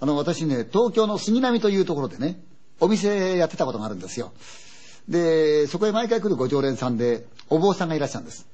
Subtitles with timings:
[0.00, 2.40] あの、私ね、東京の杉並というところでね、
[2.80, 4.32] お店やってたことがあるんですよ。
[5.08, 8.46] で、そこへ毎回来るご常連さんで、お坊さんがいらっしゃるんです。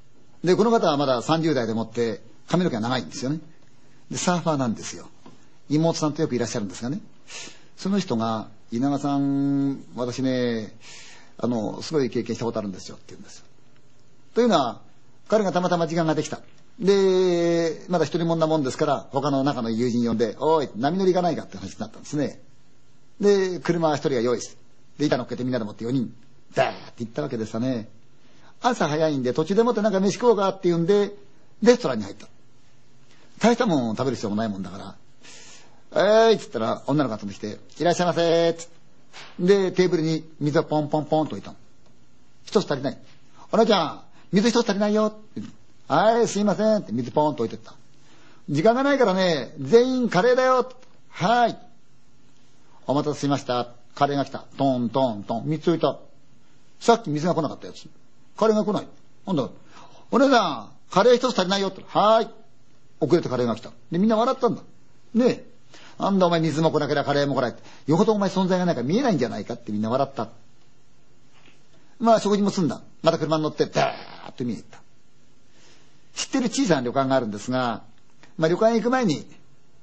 [0.43, 3.41] で、この方はまだ30代でもって髪の毛が長いんですよね。
[4.11, 5.09] で、サーファーなんですよ。
[5.69, 7.01] 妹さんとよくいらっしゃるんですがね。
[7.77, 10.75] その人が、稲川さん、私ね、
[11.39, 13.45] あの、すごい経験したことあるんですよって言うんですよ。
[14.35, 14.81] というのは、
[15.29, 16.41] 彼がたまたま時間ができた。
[16.79, 22.41] で、まだ一人もんなもんですから、他の中の友人呼んで、おい、波乗り行かないかって話になったんですね。
[23.21, 24.57] で、車は一人が用意して、
[24.99, 26.15] で、板乗っけてみんなでもって4人、
[26.55, 27.89] ダーって行ったわけでしたね。
[28.61, 31.13] 朝早いんで、途中でもってなんか飯食おうかって言うんで、
[31.63, 32.29] レストランに入った。
[33.41, 34.97] 大したもん食べる必要もないもんだから、
[35.97, 38.74] えーいっつったら女の子が飛んできて、いらっしゃいませーっつって。
[39.39, 41.57] で、テーブルに水をポンポンポンと置いたの。
[42.45, 42.99] 一つ足りない。
[43.53, 44.01] お姉ちゃん、
[44.33, 45.13] 水一つ足りないよ。
[45.89, 47.75] はい、すいませんって水ポンと置いてった。
[48.49, 50.71] 時間がないからね、全員カレーだよ。
[51.09, 51.59] はい。
[52.87, 53.69] お待たせしました。
[53.95, 54.45] カレーが来た。
[54.59, 55.45] トントントン。
[55.47, 55.99] 三つ置いた。
[56.81, 57.87] さっき水が来なかったやつ。
[58.37, 58.89] カレーが来ない。
[59.27, 59.49] なんだ
[60.11, 61.83] お姉さん、カレー一つ足りないよって。
[61.87, 62.31] はい。
[63.01, 63.71] 遅れてカレーが来た。
[63.91, 64.63] で、みんな笑ったんだ。
[65.15, 65.54] ねえ。
[65.99, 67.63] なんだお前水も来なければカレーも来ないって。
[67.87, 70.29] よほどお前存在がないから見えないんじゃないかってみんな笑った。
[71.99, 72.83] まあ食事も済んだ。
[73.03, 74.79] また車に乗って、ダーッと見えた。
[76.15, 77.83] 知ってる小さな旅館があるんですが、
[78.37, 79.27] まあ旅館へ行く前に、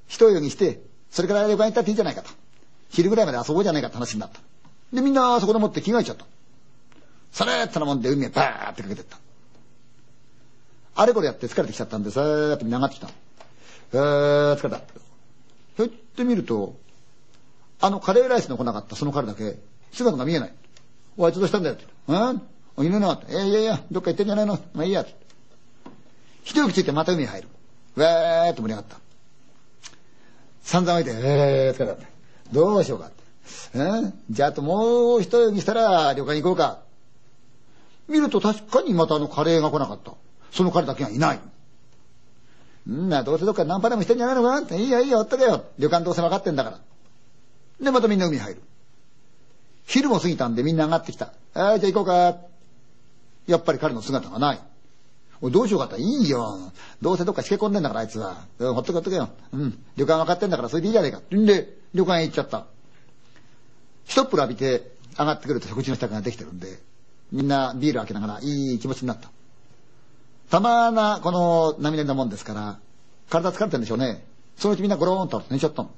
[0.08, 2.30] 一泳ぎして、それから旅館行ったっていいんじゃないかと。
[2.90, 4.40] 昼ぐらいまで遊ぼうじゃないかって話になった。
[4.94, 6.26] で、みんなそこでもって着替えちゃった。
[7.32, 9.18] それってなもんで海へバーってかけてった。
[10.96, 13.10] あれこれやって疲れてきちゃったんで、さーっとみんな上がってきた。
[13.94, 14.82] えー、疲れた。
[15.78, 16.76] ひょってみると、
[17.80, 19.58] あのカレーライスの来なかったその彼だけ、
[19.92, 20.54] 姿が見えない。
[21.18, 21.86] おい、つどうしたんだよって。
[22.08, 22.42] うん？
[22.86, 24.60] いるのえいやいや、どっか行ってんじゃないの？
[24.74, 25.06] まあいいや。
[26.44, 27.48] 一息ついてまた海に入る。
[27.96, 28.98] わーっと盛り上がった。
[30.64, 31.98] 散々置いて、えー、疲れた。
[32.52, 33.22] どうしようかって。
[33.76, 33.80] え
[34.30, 36.80] じゃああともう一息したら旅館に行こうか。
[38.08, 40.14] 見ると確かにまたあのカレーが来なかった。
[40.52, 41.40] その彼だけがいない。
[42.90, 44.76] んな、どうせどっかナンパでもしてんじゃないのかなって。
[44.78, 45.66] いいよいいよ、おっとけよ。
[45.78, 46.80] 旅館どうせ分かってんだから。
[47.80, 48.62] で、またみんな海入る。
[49.86, 51.34] 昼も過ぎたんでみんな上がってきた。
[51.54, 52.38] はい、じゃあ行こうか。
[53.48, 54.60] やっぱり彼の姿がない。
[55.42, 56.72] お、どうしようかっていいよ。
[57.02, 58.46] どうせどっかしけ込んでんだからあいつは。
[58.60, 59.30] ほっとけほっとけよ。
[59.54, 59.84] うん。
[59.98, 61.22] 旅館分かってんだからそれでいいじゃねえか。
[61.36, 62.66] んで、旅館へ行っちゃった。
[64.06, 66.80] 一っ風呂浴びて上がってくると食事の支度ができてるんで、
[67.32, 69.30] みんなビール開けながらいい気持ちになった。
[70.52, 72.80] たまな、この波乗りなもんですから、
[73.30, 74.26] 体疲れてるんでしょうね。
[74.58, 75.92] そのうちみんなゴローンと寝ちゃったの。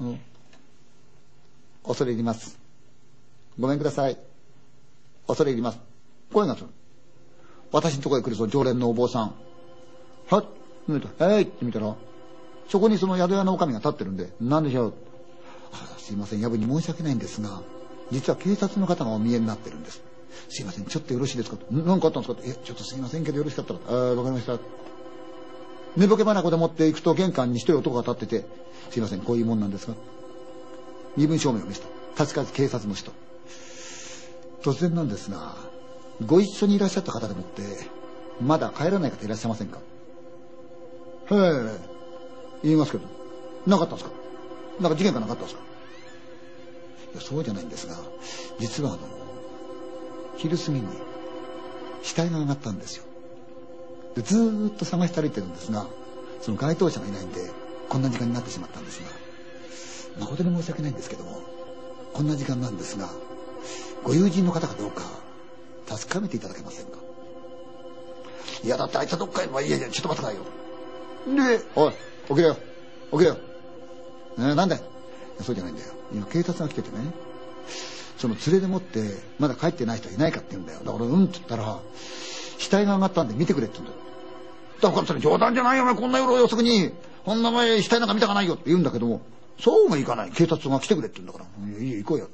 [0.00, 0.20] うん。
[1.84, 2.58] 恐れ入ります。
[3.60, 4.18] ごめんください。
[5.28, 5.78] 恐れ入ります。
[6.32, 6.66] 声がする。
[7.70, 9.34] 私のとこへ来ると常連のお坊さん。
[10.28, 10.44] はっ、
[10.88, 11.32] 見た。
[11.32, 11.94] えいって見たら、
[12.68, 14.94] そこにその宿屋の女将が立ってるんで、何でしょう。
[15.72, 17.62] あすいません、夜分に申し訳ないんですが、
[18.10, 20.02] 実は警察の方がお見えになってるんです。
[20.48, 21.56] すいません、ちょっとよろしいですか？
[21.56, 22.40] と何かあったんですか？
[22.44, 23.80] え、ちょっとすいませんけどよろしかったら。
[23.88, 24.58] ああ、わかりました。
[25.96, 28.46] 寝ぼけ花子で持っていくと玄関に一人男が立ってて、
[28.90, 29.94] すいません、こういうもんなんですが。
[31.16, 32.22] 身分証明を見せた。
[32.22, 33.12] 立川警察の人。
[34.62, 35.54] 突然なんですが、
[36.24, 37.62] ご一緒にいらっしゃった方でもって、
[38.40, 39.78] まだ帰らない方いらっしゃいませんか？
[41.30, 41.78] へえ、
[42.62, 43.04] 言いますけど、
[43.66, 44.14] なかったんですか？
[44.80, 45.62] なんか事件がなかったんですか？
[47.14, 47.96] いや、そうじゃないんですが、
[48.58, 48.98] 実はあの、
[50.36, 50.86] 昼過ぎに
[52.02, 53.04] 死体が上がったんですよ。
[54.14, 55.86] でずーっと探して歩いてるんですが、
[56.40, 57.50] その該当者がいないんで、
[57.88, 61.40] こんな時間になってしまったんですが、誠に申し訳ないんですけども、
[62.12, 63.10] こんな時間なんですが、
[64.02, 65.02] ご友人の方かどうか、
[65.88, 66.98] 確かめていただけませんか？
[68.64, 70.44] いや、だってあいつはどっかへ、まあ、いやいや、ちょっと待ってくだ
[71.36, 71.58] さいよ。
[71.58, 71.92] で、おい、
[72.28, 72.56] 起きれよ、
[73.12, 73.36] 起きれよ。
[74.38, 74.82] えなんだよ。
[75.42, 75.88] そうじゃないんだよ。
[76.12, 77.12] 今、警察が来ててね、
[78.16, 79.02] その連れでもって、
[79.38, 80.80] まだ帰ってない人いないかって言うんだよ。
[80.84, 81.78] だから、うんって言ったら、
[82.58, 84.02] 死体が上がったんで見てくれって言うんだよ。
[84.80, 86.92] だからそれ冗談じゃないよ、お前、こんな夜遅くに、
[87.24, 89.20] こんな前死体なんか見たかないよって言うんだけども、
[89.60, 90.30] そうもいかない。
[90.30, 92.28] 警察が来てくれって言うんだから、いやいい行こうよ。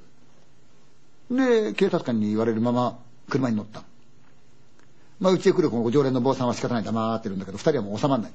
[1.30, 3.82] で、警察官に言われるまま車に乗った。
[5.20, 8.32] まあ、うちへ来るこの常連の坊さんは仕方ない黙ってるんだけど、二人はもう収まんない。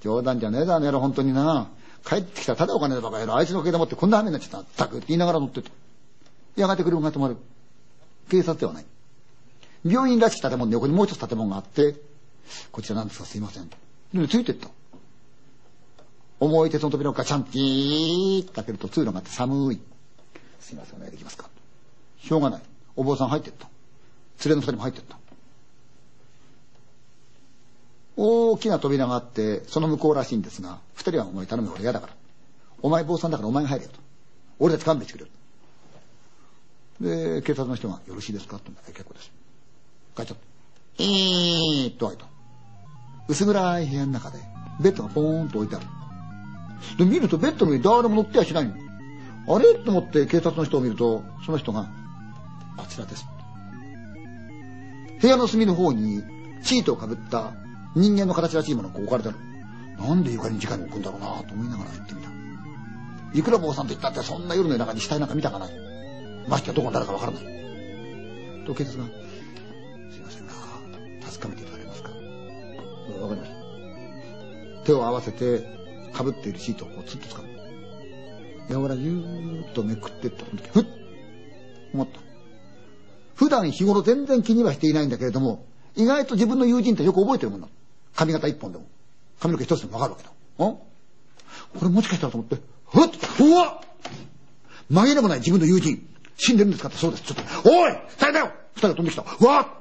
[0.00, 1.68] 冗談じゃねえだ、あの野郎、本当にな。
[2.04, 3.36] 帰ってきたらただお金だばかやろ。
[3.36, 4.64] あいつのおかげでもってこんな雨になっちゃったっ。
[4.76, 5.70] たくって言いながら乗ってた。
[6.60, 7.36] やがて車が止まる。
[8.28, 8.84] 警察ではない。
[9.84, 11.96] 病院らしき建物の横にもう一つ建物があって、
[12.72, 13.68] こちらなんですかすいません。
[13.68, 14.68] で、ついてった。
[16.38, 19.80] 重い鉄の扉をガチャンピーッと開けると通路があって寒い。
[20.58, 21.50] すいません、お願いできますか。
[22.22, 22.62] しょうがない
[22.96, 23.68] お坊さん入ってった
[24.44, 25.18] 連れの二人も入ってった
[28.16, 32.12] 大きな扉があってその向こうらしいんですが二人はお前頼むよ俺嫌だから
[32.82, 33.98] お前坊さんだからお前が入れよと
[34.58, 35.30] 俺たち勘弁してくれる
[37.00, 39.30] で警察の人が「よろしいですか?」って言うんだ結構です。
[40.16, 42.06] 帰っちゃったえーっと。
[42.06, 42.26] 開いた
[43.28, 44.38] 薄暗い部屋の中で
[44.80, 45.86] ベッドがポーンと置いてある。
[46.98, 48.74] で見るとベッドの上に誰も乗ってはしないの。
[49.54, 49.74] あれ？
[49.74, 51.88] と思って警察の人を見るとその人が
[52.76, 53.24] 「あちらです」
[55.20, 56.22] 部屋の隅の方に
[56.62, 57.52] シートをかぶった
[57.94, 59.38] 人間の形らしいものが置かれてある。
[59.98, 62.30] なんで床に直に置くんだろうなと思いながら行ってみた。
[63.34, 65.89] いくら坊さんと言ったってそんな夜の中に死体なんか見たかない
[66.50, 68.64] ましてやどこに誰かわからない。
[68.66, 69.06] と警察が
[70.12, 70.52] 「すいませんが
[71.24, 72.10] 確かめていただけますか?」
[73.22, 74.84] わかりました。
[74.84, 75.64] 手を合わせて
[76.12, 77.48] かぶっているシートをこうつっと掴む。
[78.68, 80.86] やわらぎゅーっとめくってった時ふっ
[81.94, 82.20] 思った。
[83.34, 85.64] 普段日頃全然気にはしていないんだけれども
[85.96, 87.68] 意外と自分の友人ってよく覚えてるもんな
[88.14, 88.86] 髪型一本でも。
[89.40, 90.30] 髪の毛一つでもわかるわけだ。
[90.30, 90.34] ん？
[90.66, 90.84] こ
[91.82, 92.56] れもしかしたらと思って
[92.86, 93.82] ふっうわ
[94.90, 96.06] 紛れもない自分の友人
[96.42, 96.88] 死んでるんですか？
[96.88, 99.76] ってそうですちょっとおい二人だよ二人が飛んできたわ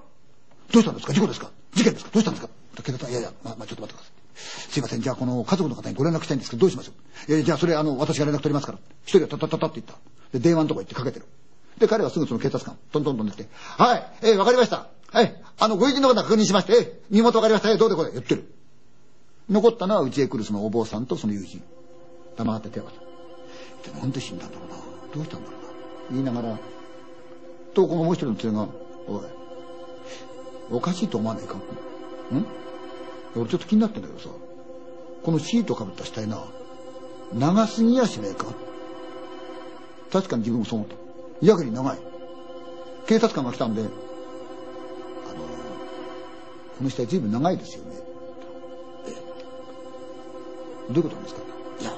[0.72, 1.14] どうしたんですか？
[1.14, 1.50] 事故ですか？
[1.74, 2.12] 事件ですか？
[2.14, 2.54] どうしたんですか？
[2.84, 6.92] 警察はいやいや、まあ、まあ、ちょっと待ってくださいすいません、じゃあこの家族の方にご連絡したいんですけど、どうしましょ
[7.30, 7.34] う？
[7.34, 8.78] えじゃあそれあの、私が連絡取りますから。
[9.04, 9.96] 一人はタタタタって言った。
[10.32, 11.26] で、電話のとこ行ってかけてる。
[11.78, 14.88] で、彼はすぐその警察官、トントントンって来て、はい、えー、わかりました。
[15.12, 18.54] はい、あの、ご友人の方確認しまして、えー、身元わかりました、えー、どうでこれ、言ってる。
[19.50, 21.62] 残ったのは家へ来るそのお坊さんとその友人。
[22.38, 22.98] 黙って手を挙
[23.84, 23.98] げた。
[24.00, 24.76] なんで死んだんだろうな。
[25.16, 25.59] どうしたんだろう。
[26.12, 26.58] 言いながら、
[27.74, 28.68] と、このもう一人の連れが、
[29.08, 29.22] おい、
[30.72, 31.56] おかしいと思わないか？
[31.56, 31.60] ん？
[33.36, 34.30] 俺ちょっと気になってんだけどさ、
[35.24, 36.44] このシートかぶった死体な、
[37.34, 38.48] 長すぎやしねえか？
[40.12, 40.96] 確かに自分もそう思った。
[41.46, 41.98] やけに長い。
[43.08, 43.96] 警察官が来たんで、あの、こ
[46.84, 47.92] の死体随分長いですよね。
[49.08, 49.12] え
[50.92, 51.42] どういうことなんですか？
[51.82, 51.92] いや、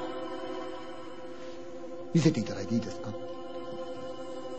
[2.14, 3.10] 見せていただいていいですか？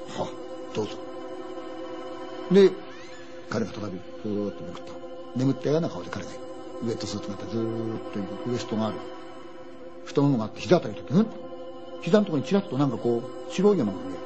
[0.09, 0.29] は
[0.75, 0.93] どうぞ。
[2.51, 2.71] で、
[3.51, 4.93] 彼が再び、ふーっとめくった。
[5.37, 6.31] 眠ったような顔で彼が。
[6.83, 8.01] ウェットスーツがあってずーっ
[8.45, 8.97] とウエストがある。
[10.05, 11.27] 太ももがあって膝あたりとってうん？
[12.03, 14.23] 膝のところにちらっとなんかこう白いようなものが見える。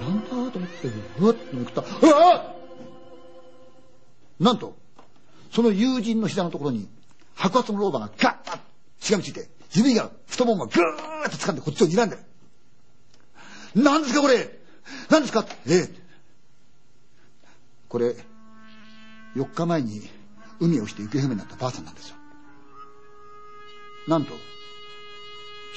[0.00, 1.82] なんだと思ってふわっとめくった。
[1.82, 2.54] うわ
[4.40, 4.74] なんと
[5.50, 6.88] その友人の膝のところに
[7.34, 8.58] 白髪の老婆がガッと
[9.00, 12.22] しがみついて指が太ももがぐーっと掴んでこっちを睨んでる。
[13.74, 14.58] 何ですかこれ！
[15.10, 15.44] 何ですか？
[15.66, 16.02] ええ
[17.88, 18.16] これ
[19.36, 20.08] 4日前に
[20.60, 22.16] 海をして行方不明になったばあさんなんですよ。
[24.08, 24.32] なんと、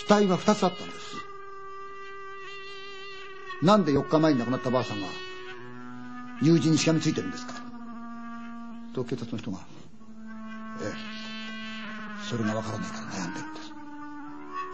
[0.09, 1.15] 額は二つあったんです。
[3.61, 5.07] なんで4日前に亡くなったばあさんが
[6.41, 7.53] 友人にしがみついてるんですか？
[8.93, 9.59] と警察の人が、
[10.81, 10.93] ええ、
[12.29, 13.67] それがわからないから悩んでるんです。
[13.67, 13.75] って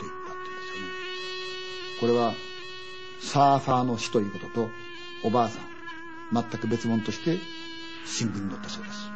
[0.02, 0.90] 言ったって言うんですよね。
[2.02, 2.34] これは、
[3.22, 4.70] サーファーの死ということと、
[5.24, 5.64] おばあさん、
[6.34, 7.40] 全く別物として
[8.06, 9.11] 新聞に載ったそうです。